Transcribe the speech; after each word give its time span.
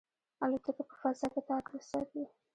الوتکه 0.43 0.83
په 0.89 0.95
فضا 1.01 1.25
کې 1.33 1.41
تعادل 1.47 1.79
ساتي. 1.89 2.23